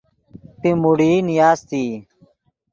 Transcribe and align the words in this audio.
پیموڑئی 0.61 1.13
نیاستئی 1.27 1.87